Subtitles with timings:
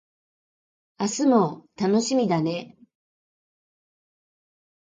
[0.97, 2.75] 明日も楽しみだね